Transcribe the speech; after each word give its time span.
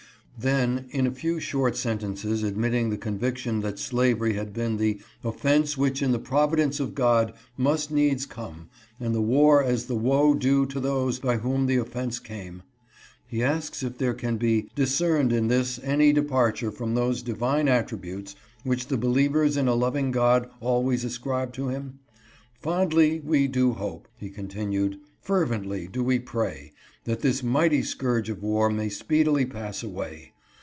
Then 0.43 0.87
in 0.89 1.05
a 1.05 1.11
few 1.11 1.39
short 1.39 1.77
sentences 1.77 2.41
admitting 2.41 2.89
the 2.89 2.97
con 2.97 3.19
viction 3.19 3.61
that 3.61 3.77
slavery 3.77 4.33
had 4.33 4.53
been 4.53 4.77
the 4.77 4.99
"offense 5.23 5.77
which 5.77 6.01
in 6.01 6.13
the 6.13 6.17
providence 6.17 6.79
of 6.79 6.95
God 6.95 7.33
must 7.57 7.91
needs 7.91 8.25
come, 8.25 8.67
and 8.99 9.13
the 9.13 9.21
war 9.21 9.61
as 9.63 9.85
the 9.85 9.95
woe 9.95 10.33
due 10.33 10.65
to 10.65 10.79
those 10.79 11.19
by 11.19 11.37
whom 11.37 11.67
the 11.67 11.75
offense 11.75 12.17
came," 12.17 12.63
he 13.27 13.43
asks 13.43 13.83
if 13.83 13.99
there 13.99 14.15
can 14.15 14.37
be" 14.37 14.67
discerned 14.75 15.31
in 15.31 15.47
this 15.47 15.79
any 15.83 16.11
departure 16.11 16.71
from 16.71 16.95
those 16.95 17.21
Divine 17.21 17.67
attributes 17.67 18.35
which 18.63 18.87
the 18.87 18.97
believers 18.97 19.55
in 19.55 19.67
a 19.67 19.75
loving 19.75 20.09
God 20.09 20.49
always 20.59 21.03
ascribe 21.05 21.53
to 21.53 21.67
him? 21.67 21.99
Fondly 22.59 23.19
do 23.19 23.21
we 23.71 23.77
hope," 23.77 24.07
he 24.17 24.31
continued, 24.31 24.97
"fervently 25.21 25.87
do 25.87 26.03
we 26.03 26.17
pray, 26.17 26.71
that 27.03 27.21
this 27.21 27.41
mighty 27.43 27.81
scourge 27.83 28.29
of 28.29 28.41
war 28.43 28.69
may 28.71 28.89
speedily 28.89 29.45
pass 29.45 29.81
away. 29.83 30.29